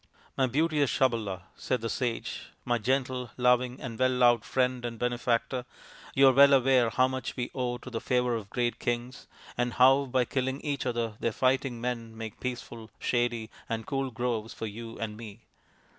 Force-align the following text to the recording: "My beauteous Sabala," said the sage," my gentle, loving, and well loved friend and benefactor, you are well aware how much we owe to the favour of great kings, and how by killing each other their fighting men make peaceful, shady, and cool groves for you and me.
"My 0.39 0.47
beauteous 0.47 0.91
Sabala," 0.91 1.43
said 1.55 1.81
the 1.81 1.87
sage," 1.87 2.47
my 2.65 2.79
gentle, 2.79 3.29
loving, 3.37 3.79
and 3.79 3.99
well 3.99 4.09
loved 4.09 4.43
friend 4.43 4.83
and 4.83 4.97
benefactor, 4.97 5.63
you 6.15 6.27
are 6.27 6.33
well 6.33 6.55
aware 6.55 6.89
how 6.89 7.07
much 7.07 7.37
we 7.37 7.51
owe 7.53 7.77
to 7.77 7.89
the 7.91 8.01
favour 8.01 8.33
of 8.35 8.49
great 8.49 8.79
kings, 8.79 9.27
and 9.55 9.73
how 9.73 10.05
by 10.05 10.25
killing 10.25 10.59
each 10.61 10.87
other 10.87 11.17
their 11.19 11.31
fighting 11.31 11.79
men 11.79 12.17
make 12.17 12.39
peaceful, 12.39 12.89
shady, 12.97 13.51
and 13.69 13.85
cool 13.85 14.09
groves 14.09 14.55
for 14.55 14.65
you 14.65 14.97
and 14.97 15.17
me. 15.17 15.41